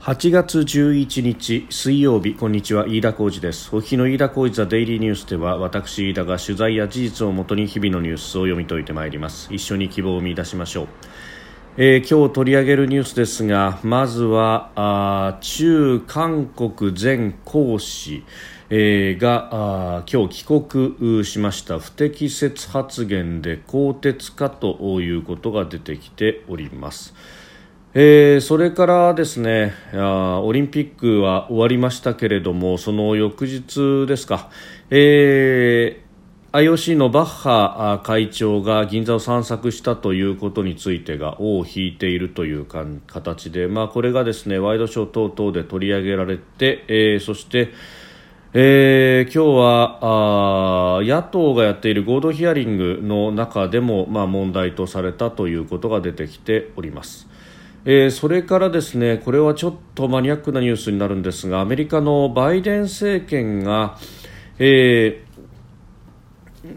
[0.00, 2.88] 8月11日水曜日こんにちは。
[2.88, 3.68] 飯田浩二です。
[3.76, 9.52] お日の飯田浩二ザデイリーニュースでは私飯田が取材や事実をもとに日々のニュースを読み解いてまいります。
[9.52, 10.88] 一緒に希望を見出しましょう、
[11.76, 18.24] えー、今日取り上げるニュースですがまずはあ中韓国前講師
[18.70, 21.78] えー、が今日帰国しました。
[21.78, 27.12] 不適切発言で更迭かということが出てきております。
[27.92, 34.48] えー、それからですねあオリンピックは終わりましたけれどもその翌日ですか、
[34.90, 47.70] えー、IOC のバッハ会長が銀座を散策したということについてが尾を引いているという形で、まあ、これがですねワイドショー等々で取り上げられて、えー、そして、
[48.54, 57.29] えー、今日はあ野党がやっている合同ヒアリングの中でも、まあ、問題とされたということが出てきております。
[57.84, 63.98] えー、それからですねこれはちょっとマニアックなニュースになるんですがアメリカのバイデン政権が、
[64.58, 65.29] えー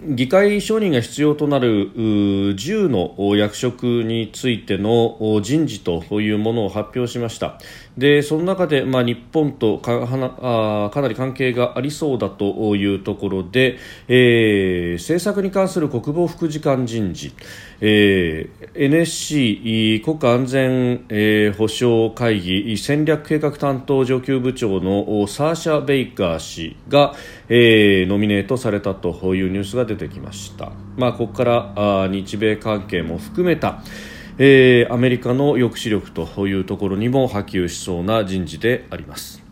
[0.05, 7.59] 議会承認が必要となる10の役職についての人事というものを発表しました。
[7.97, 13.77] でその中で、まあ、日本とかかなり関係がありそうだというところで、
[14.08, 17.33] えー、政策に関する国防副次官人事、
[17.81, 27.13] えー、NSC 国家安全、えー、保障会議戦略計画担当上級部長のサーシャ・ベイカー氏が、
[27.49, 33.83] えー、ノミネートされたというニュースが出てきました、まあ、ここからあ日米関係も含めた、
[34.38, 39.42] えー、アメリカの抑止力というところにも波及しそうな人事であります。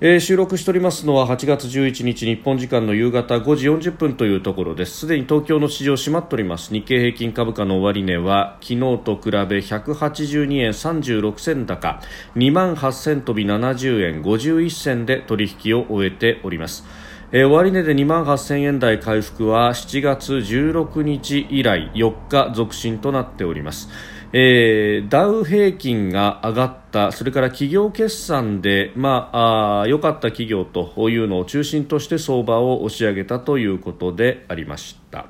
[0.00, 4.96] えー、収録しておりますのは8月11日日本時間の夕方5時40分というところです。
[4.96, 6.72] すでに東京の市場閉まっております。
[6.72, 12.00] 日経平均株価の終値は昨日と比べ182円36銭高。
[12.36, 16.84] 2万8000飛び70円51銭で取引を終えております。
[17.32, 23.88] えー、終値で2万8000円台回復は7月16日以来4日続伸となっております。
[24.32, 35.26] えー、ダウ平均が上がったそれから企業決算でまあ良かった企業というのを中心として相場を押し上げたということでありました。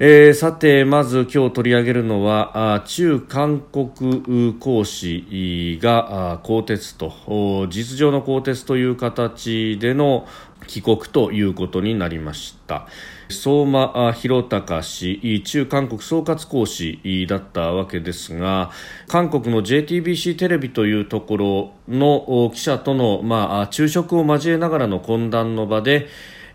[0.00, 10.28] えー、さて、まず今日取り上げるのは中韓国講師が更迭と実情の更迭という形での
[10.68, 12.86] 帰国ということになりました
[13.30, 18.70] 相馬弘隆氏中韓国総括講師だったわけですが
[19.06, 26.08] 韓国の JTBC テレビというところの記者との、まあ、昼食を交えながらの懇談の場で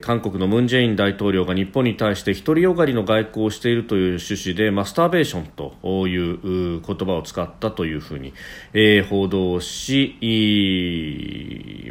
[0.03, 5.77] 韓国のムン・ジェイン大統領が日本に対して独りよがりの外交をしているという趣旨でマスターベーションと
[6.07, 8.33] いう言葉を使ったというふうに、
[8.73, 10.17] えー、報道し、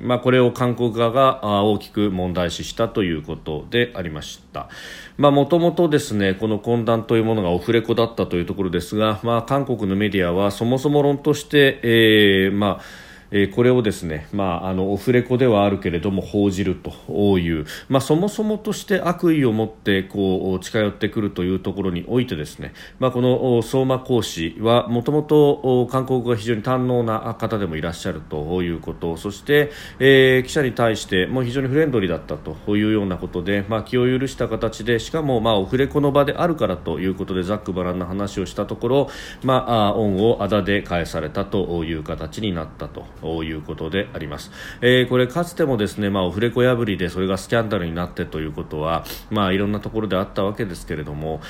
[0.03, 4.69] まあ、これを韓国側が大きく問題視したということでありました。
[5.17, 39.10] もともとですねこの懇談というものがオフレコだったというところですが、まあ、韓国のメディアはそもそも論として、えー、まあえー、これをですね、まあ、あのオフレコではあるけれども報じるという、まあ、そもそもとして悪意を持ってこう近寄ってくるというところにおいてですね、まあ、この相馬講師はもともと韓国語が非常に堪能な方でもいらっしゃるということそして、えー、記者に対しても非常にフレンドリーだったというようなことで、まあ、気を許した形でしかも、まあ、オフレコの場であるからということでざっくばらんな話をしたところ、
[39.42, 43.22] まあ、恩をあだで返されたという形になったと。
[43.22, 44.50] ということであります、
[44.81, 51.41] えー、これかつてもですね、まあ、オフレコ破りでそれがスキャンダルになってということは、まあ、いろんなところであったわけですけれども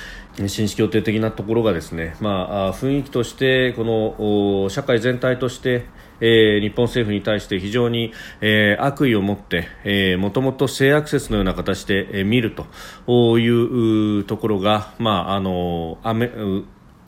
[0.47, 5.87] 紳士協定的なところがですね、まあ、雰囲気としてこの社会全体として
[6.25, 16.31] えー、日本政府に対して非常に、えー、悪意を持って、もともと性アクセスのような形で、えー、見るというところが、まあ、あのアメ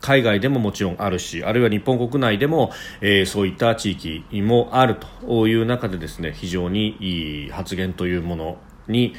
[0.01, 8.57] 海外でももちろんあるしあるいは日本国内でも、えー、そういった地域もあるという中でですね非常にいい発言というもの
[8.87, 9.15] に、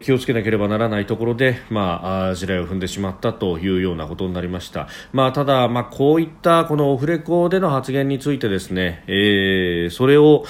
[0.00, 4.88] 気をつけなければならないところで、まあ、地雷を踏んでしまったというようなことになりました。
[5.12, 10.44] まあ、ただ、まあ、こういったこのオフレコでの発言についてですね、えー、それを、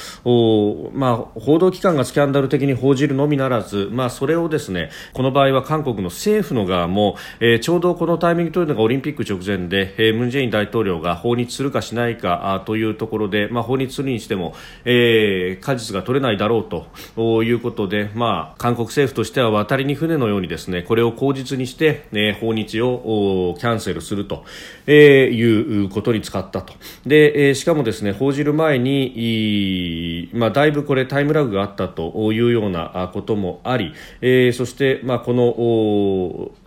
[0.92, 14.54] まあ、報道機関がスキャンダル的に報じるのみならず、まあ、それをですね、この場合は韓国の政府の側も、えー、ちょうどこのタイミングというのがオリンピック直前で、えー、ムン・ジェイン大統領が訪日するかしないかあというところで、まあ、訪日するにしても、
[14.84, 24.44] えー、果実が取れないだろうということで、まあ、韓国政府としてしては渡りに船のようにですねこれを口実にして、ね、訪日をキャンセルすると、
[24.86, 26.74] えー、いうことに使ったと。
[27.06, 35.52] で、えー、しかもですね報じる前にまあ、だいぶこれタイムラグがあったというようなこともあり、えー、そして、まあ、この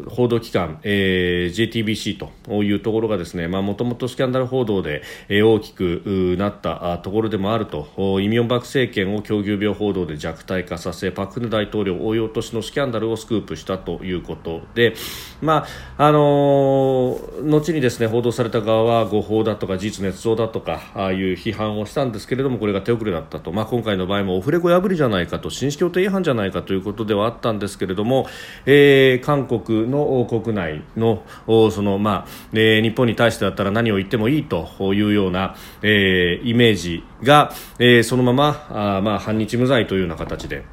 [0.10, 7.88] 報道機関、えー、JTBC というところがですねもともとスキャンダル報道で、大きくなったところでもあると
[8.20, 14.96] イ・ミョンバク政権を狂牛病報道で弱体化させパク・クネ大統領応用としのスキャンダルをスクープしたということで、
[15.42, 15.68] ま
[15.98, 28.28] ああのー、後にですね報道された側は誤報だとか事実捏造だとかああいう批判をしたんですけれどもこれが手遅れだったと、まあ、今回の場合もオフレコ破りじゃないかと紳士協定違反じゃないかということではあったんですけれども、
[28.66, 31.24] えー、韓国の国内の
[31.72, 40.73] その、まあえー、日本に対してだったら何を言ってもいいというような、えー、イメージが、えー、そのままあ、まあ、反日無罪というような形で。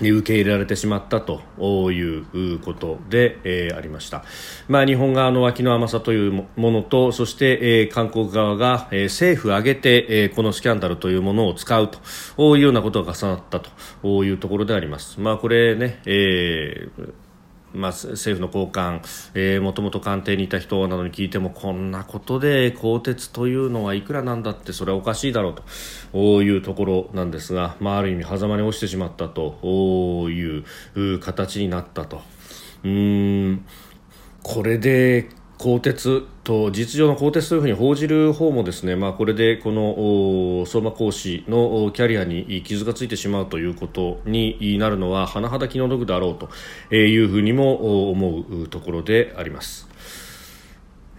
[0.00, 1.42] 受け入れられてしまったと
[1.90, 4.24] いうことで、えー、ありました、
[4.68, 15.20] まあ、日本側の脇の甘さというものとそして、えー、韓国側が、えー、政府挙げて、えー、このスキャンダルというものを使うというようなことが重なったというところであります。
[15.20, 17.27] まあ、これね、えー
[17.72, 19.02] まあ、政府の高官、
[19.34, 25.54] えー、もともと官邸にいた人などに聞いてもこんなことで更迭というのはいくらなんだってそれはおかしいだろう
[26.12, 30.64] というところなんですが、まあ、ある意味狭間に落ちてしまったという
[31.20, 32.22] 形になったと。
[32.84, 33.64] うん
[34.42, 35.28] これで
[35.58, 46.34] 更迭と実情の更迭というふうに報じる方もですね、まあ、これでこの相馬講師のキャリアに傷がついてしまうということになるのは甚だ気の毒だろう
[46.88, 49.88] というふうにも思うところであります。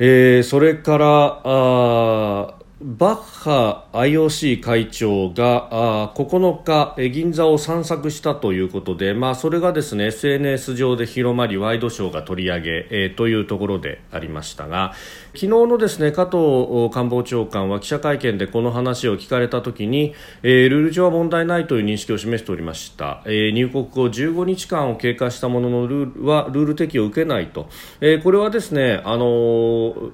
[0.01, 14.93] えー、それからあバッハ IOC 会長が9日銀座を散策したということで、まあ、それがですね SNS 上で広まりワイドショーが取り上げ、えー、というところでありましたが
[15.33, 27.67] 昨日のですね加藤官房長官は記者会見でこの話を聞かれたときに、えー、ルール上は問題ないという認識を示しておりました、えー、入国後15日間を経過したもののルールはルール適用を受けないと、
[27.99, 30.11] えー、これはですねあの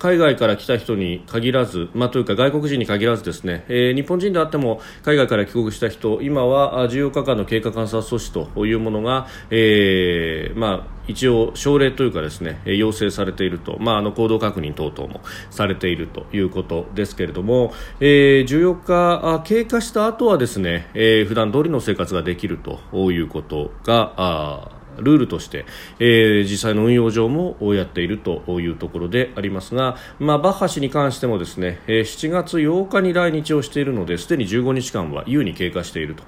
[0.00, 15.20] 海外から来た人に限らず、まあ、というか外国人に限らずですね、えー、日本人であっても海外から帰国した人今は14日間の経過観察措置というものが、えーまあ、一応奨励というかですね要請されていると、まあ、あの行動確認等々も
[15.50, 22.80] されているということですけれども、えー、14日経過した後はですね、えー、普段通りの生活ができると
[23.12, 25.66] いうことがあルールとして、
[25.98, 36.22] えー、実際の運用上もやっているというところでありますが、まあ、バッハ氏に関してもですね、えー、7月8日に来日をしているのですでに15日間は優に経過していると。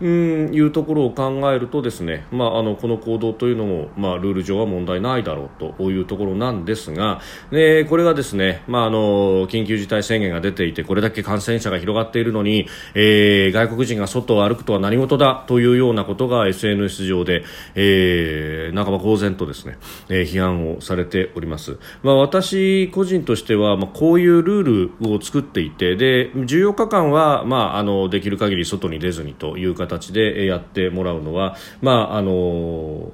[0.00, 7.20] うんいうところを考えるとですね、まあ、あのこの行動というのも、まあ、ルール上は問題ないだろうというところなんですが、
[7.52, 17.44] えこれがですね、まあ、あの緊急事態宣言が出ていてこれだけ感染者が広がっているのに、えー、外国人が外を歩くとは何事だというようなことが SNS 上で、
[17.74, 19.78] えー、半ば公然とですね、
[20.08, 33.12] えー、批判をされております、まあ、私個人としては、まあ、こういうルールを作っていてで14日間は、まあ、あのできる限り外に出ずにという形形でやってもらうのは、まああの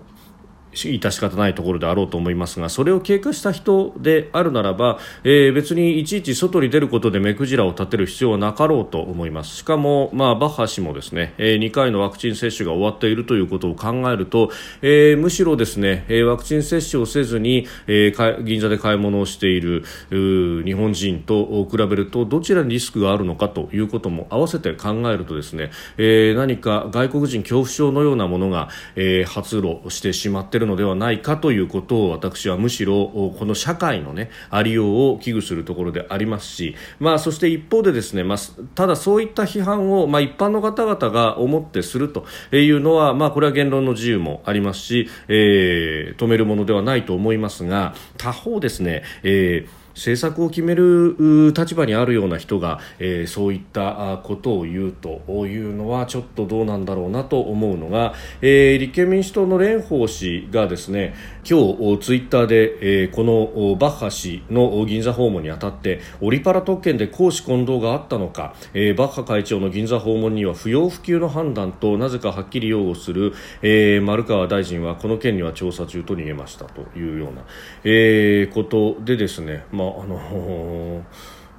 [0.73, 9.57] 致し方ないところであろうと思いますがそれを経過した人であるならば、えー、別にいちいち外に出ることで目くじらを立てる必要はなかろうと思います。
[9.57, 38.39] しかも、まあ、バッハ氏もですね、えー、2回のワクチン接種が終わっているということを考えると、えー、むしろですね、えワクチン接種をせずに、え銀座で買い物をしている日本人と比べるとどちらにリスクがあるのかということも合わせて考えるとですね、え何か外国人恐怖症のようなものが、え発露してしまっているるのではないかということを私はむしろこの社会の、ね、ありようを危惧するところでありますし、まあ、そして一方でですね、まあ、
[38.75, 77.43] ただそういった批判を、まあ、一般の方々が思ってするというのは、まあ、これは言論の自由もありますし、えー、止めるものではないと思いますが他方ですね、えー政策を決める立場にあるような人が、えー、そういったことを言うというのはちょっとどうなんだろうなと思うのが、えー、立憲民主党の蓮舫氏がですね今日ツイッターで、え、このバッハ氏の銀座訪問にあたってオリパラ特権で公私混同があったのか、え、バッハ会長の銀座訪問には不要不急の判断となぜかはっきり擁護する、え、丸川大臣はこの件には調査中と逃げましたというような、
[77.83, 81.03] え、ことでですね、まああの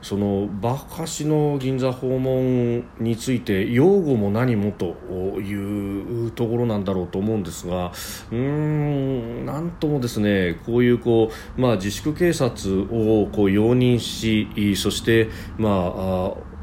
[0.03, 4.95] そのバカ氏の銀座訪問について擁護も何もと
[5.39, 7.93] いうところなんだろうと思うんですが
[8.29, 16.53] うーんなんともですねこういうこう、まあ、自粛警察をこう容認しそして、まあ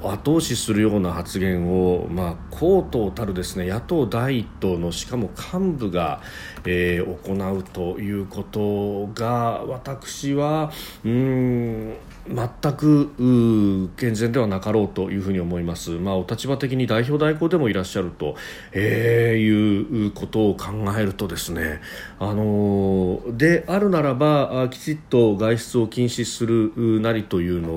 [0.00, 6.20] 後押しするような発言を、まあ、公党たるですね野党第一党のしかも幹部が、
[6.64, 10.70] えー、行うということが私は
[11.04, 11.94] うん
[12.28, 18.36] 全く健全ではなかろうというふうに思います、まあ、お立場的に代表代行でもいらっしゃると、
[18.72, 20.66] えー、いうことを考
[20.98, 21.80] えるとですね、
[22.18, 27.70] あのであるならばきちっと外出を禁止するなりというの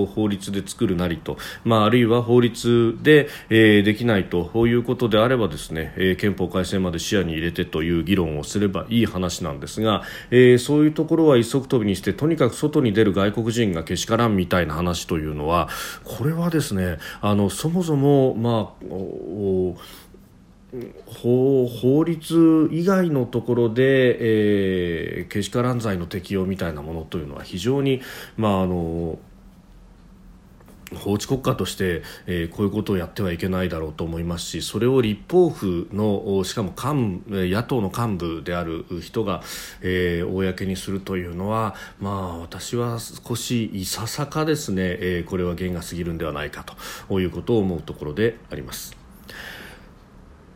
[0.00, 15.68] を法律で作るなりと、まあ、あるいは法律で、えー、できないということであればですね、えー、憲法改正まで視野に入れてという議論をすればいい話なんですが、えー、そういうところは一足飛びにしてとにかく外に出る外国人がけしからんみたいな話というのは
[16.04, 18.84] これはですねあのそもそも、まあ、
[21.06, 28.00] 法法律以外のところで、えー、けしからん罪の適用みたいなものというのは非常に、
[28.36, 29.18] まあ、あの
[30.94, 39.42] 法治国家として、えー、こういうことをやってはいけないだろうと思いますしそれを立法府のしかも幹野党の幹部である人が、
[39.82, 46.64] えー、公にするというのは、まあ、私は少しいささかですね、えー、これは限が過ぎるんではないか
[47.08, 48.96] ということを思うところであります。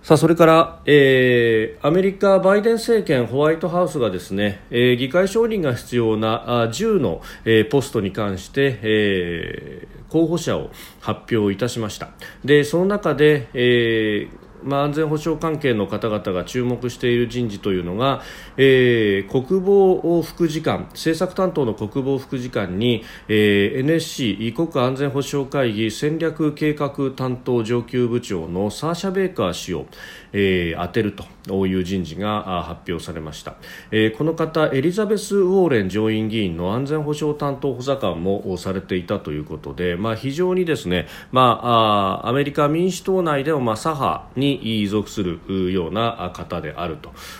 [0.02, 12.10] さあそれから、えー、アメリカ、バイデン政権ホワイトハウスがですね、えー、議会承認が必要なあ10の、えー、ポストに関して、えー、候補者を発表いたしました。
[12.44, 18.22] でその中で、えーまあ、安全保障関係の方々が注目している人事というのが、
[18.56, 29.86] えー、国防副次官政策担当の国防副次官に、えー、NSC 国家安全保障会議戦略計画担当上級部長のサーシャ・ベーカー氏を、
[30.32, 31.16] えー、当てる
[31.46, 33.56] という人事が発表されました、
[33.90, 46.98] えー、この方エリザベス・ウォーレン上院議員の安全保障担当補佐官もされていたということで、まあ、非常にですね、まあ、アメリカ民主党内でも、まあ、左派にに属するような方である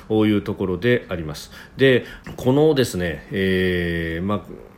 [0.08, 1.50] というところであります。
[1.76, 2.04] で
[2.36, 4.72] このですね、えーまあ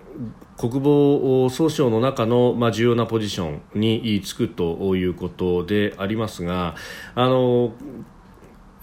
[0.56, 6.76] 国防総省の中の、まあ、重要なポジションにつくということでありますが
[7.16, 7.72] あの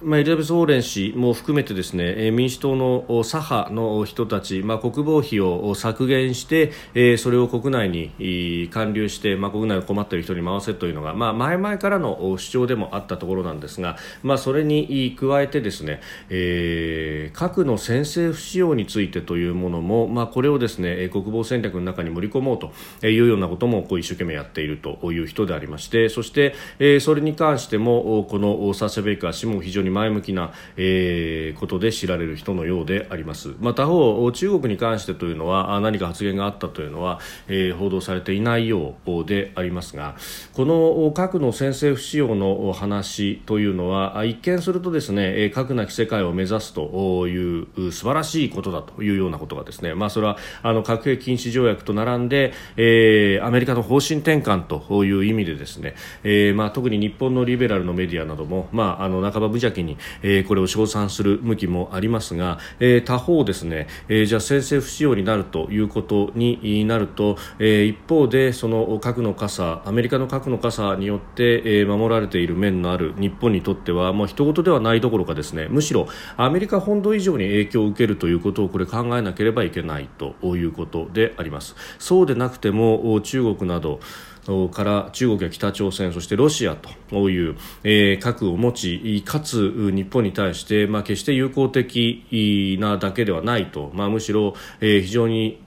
[0.03, 40.15] まあ、エリザベス・ウォーレン氏も含めてですね民主党の左派の人たち、まあ、国防費を削減して、え、それを国内に還流して、まあ、国内を困っている人に回せというのが、まあ、前々からの主張でもあったところなんですが、まあ、それに加えてですね、えー、核の先制不使用についてというものも、まあ、これをですね国防戦略の中に盛り込もうというようなこともこう一生懸命やっているという人でありましてそして、え、それに関してもこのサーシャ・ベイカー氏も非常に前向きな、えー、ことで知られる人のようであります、まあ、他方、中国に関してというのは何か発言があったというのは、えー、報道されていないようでありますが
[40.53, 76.07] この核の先制不使用の話というのは一見するとですね核なき世界を目指すという素晴らしいことだというようなことがですね、まあ、それはあの核兵器禁止条約と並んで、えー、アメリカの方針転換という意味でですね、えーまあ、特に日本のリベラルのメディアなども、まあ、あの半ば無邪気に、えー、これを称賛する向きもありますが、えー、他方ですね、えー、じゃあ先制不使用になるということになると、えー、一方でその核の傘アメリカの核の傘によって、えー、守られている面のある日本にとってはもう人事ではないどころかですねむしろ
[76.37, 81.75] アメリカ本土以上に影響を受けるということをこれ考えなければいけないということであります。
[81.99, 83.99] そうでなくても中国など
[84.71, 95.61] から中国や北朝鮮そしてロシアという、核を持ちかつ日本に対して、まあ、決して友好的なだけではないと、まあ、むしろ、えー、非常に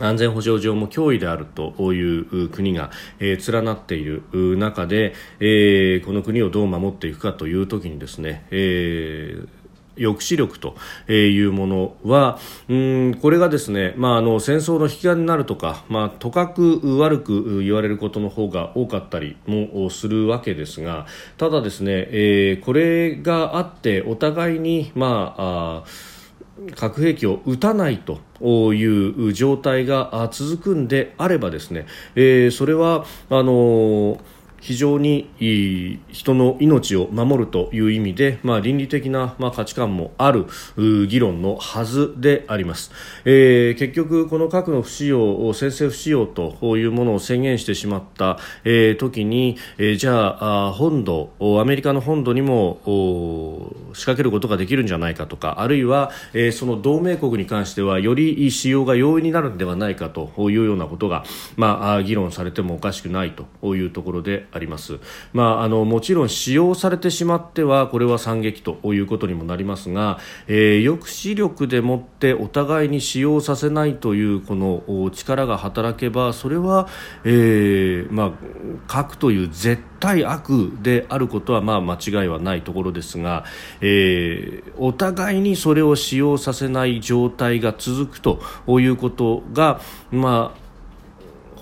[0.00, 2.90] 安全保障上も脅威であるという国が、
[3.20, 4.22] えー、連なっている
[4.56, 9.63] 中で、えー、この国をどう守っていくかという時にですね、えー
[9.96, 10.76] 抑止力と
[11.10, 25.84] いうものはうんこれがですね、まあ、あの戦争の引き金になるとか、まあ、とかく悪く言われることの方が多かったりもするわけですがただですね、えー、これがあってお互いに、まあ、あ
[26.76, 28.20] 核兵器を撃たないと
[28.72, 34.33] いう状態が続くんであればですね、えー、それはあのー
[34.64, 35.28] 非常に
[36.08, 40.46] 人の命を守るという意味で、まあ、倫理的な、まあ、価値観もある
[41.06, 42.90] 議論のはずであります、
[43.26, 52.80] えー、結局、この核の不使用先制不使用というものを宣言してしまった、えー、時に、えー、じゃあ本土アメリカの本土にも
[53.92, 61.24] 仕掛けることができるんじゃないかとかあるいは、えー、その同盟国に関してはより使用が容易になるのではないかというようなことが、
[61.56, 64.98] まあ、議論されてもおかしくないというところであります、
[65.32, 76.88] まあ、あのもちろん使用されてしまってはこれは惨劇ということにもなりますが、えー、抑止力でもってお互いに使用させないというこの力が働けばそれは、
[77.24, 78.32] えーまあ、
[78.86, 83.44] 核という絶対悪であることはまあ間違いはないところですが、
[83.80, 88.40] えー、お互いにそれを使用させない状態が続くと
[88.80, 89.80] いうことが、
[90.10, 90.63] まあ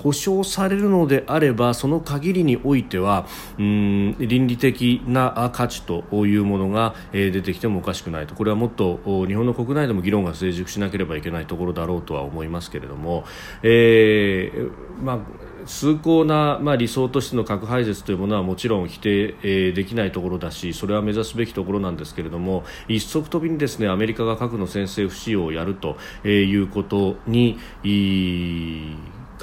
[0.02, 3.26] 保障されるのであればその限りにおいては
[3.58, 8.34] うん倫理的な価値というものが、出てきてもおかしくないと。
[8.34, 13.24] これはもっと日本の国内でも議論が成熟しなければいけないところだろうとは思いますけれども、
[13.62, 15.18] えーまあ
[15.66, 27.58] 崇高な、まあ、理想としての核廃絶というものはもちろん否定、えー、できないところだしそれは目指すべきところなんですけれども一足飛びにですねアメリカが核の先制不使用をやるということに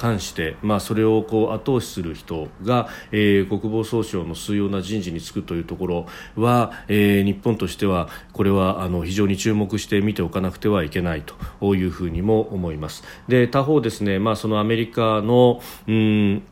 [0.00, 11.22] 関して、まあ、それをこう後押しする人が、えー、国防総省の重要な人事に就くというところは、えー、日本としてはこれはあの非常に注目して見ておかなくてはいけない
[11.60, 13.04] というふうにも思います。
[13.28, 16.42] で他方ですね、まあ、そのアメリカのうん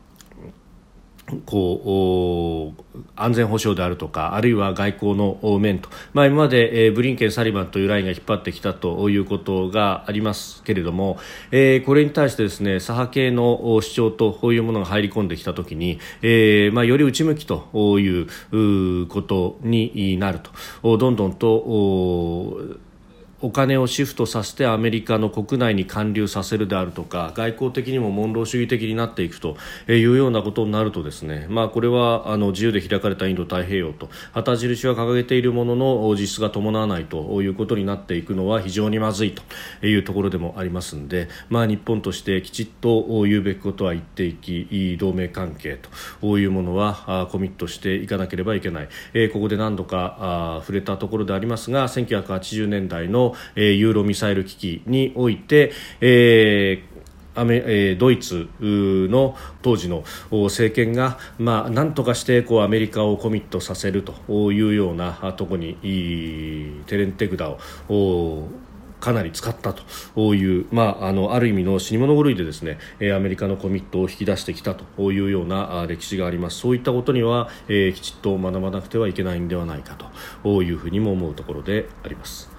[1.45, 11.17] こう安全保障であるとかあるいは外交の面と、まあ、今まで、えー、ブリンケン、サリバンというラインが引っ張ってきたということがありますけれども、
[11.51, 20.97] えー、これに対してですね左派系の主張とこういうものが入り込んできたときに、えーまあ、より内向きということになると。
[20.97, 22.79] どんどんと
[23.41, 29.55] お金をシフトさせてアメリカの国内に還流させるであるとか外交的にもモンロー主義的になっていくと
[29.87, 45.79] いうようなことになるとですね、まあ、これはあの自由で開かれたインド太平洋と旗印は掲げているものの実質が伴わないということになっていくのは非常にまずいというところでもありますので、まあ、日本としてきちっと言うべきことは言っていき同盟関係
[46.21, 56.89] というものはコミットしていかなければいけない、えここで何度か触れたところでありますが1980年代のえ、ユーロミサイル危機において、えー
[57.35, 65.75] アメえ、ドイツの当時の政権が、まあ、なんとかしてこうアメリカをコミットさせるというようなところに
[66.87, 67.49] テレンテグダ
[67.87, 68.47] を
[68.99, 72.77] かなり使ったという、まあ、あのある意味の死に物狂いでですね
[73.15, 79.95] アメリカのコミットを引き出してきたというような歴史がありますそういったことには、えー、きちっと学ばなくてはいけないんではないか
[80.43, 82.58] というふうにも思うところであります。